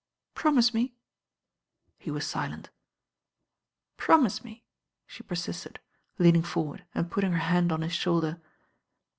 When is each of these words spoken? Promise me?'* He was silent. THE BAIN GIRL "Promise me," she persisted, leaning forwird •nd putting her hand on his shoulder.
Promise 0.33 0.73
me?'* 0.73 0.95
He 1.99 2.09
was 2.09 2.25
silent. 2.25 2.63
THE 2.63 2.69
BAIN 2.69 3.97
GIRL 3.97 3.97
"Promise 4.07 4.43
me," 4.43 4.63
she 5.05 5.21
persisted, 5.21 5.79
leaning 6.17 6.41
forwird 6.41 6.81
•nd 6.95 7.11
putting 7.11 7.33
her 7.33 7.37
hand 7.37 7.71
on 7.71 7.81
his 7.83 7.93
shoulder. 7.93 8.41